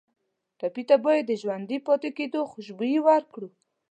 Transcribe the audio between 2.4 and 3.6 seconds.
خوشبويي ورکړو.